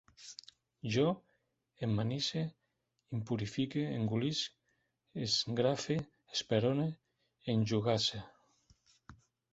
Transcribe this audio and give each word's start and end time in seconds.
Jo 0.93 1.03
emmanise, 1.87 2.41
impurifique, 3.17 3.83
engolisc, 3.99 4.57
esgrafie, 5.27 6.01
esperone, 6.39 6.91
enjogasse 7.57 8.27